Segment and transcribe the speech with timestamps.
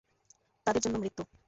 [0.67, 1.23] তাদের জন্য মৃত্যু।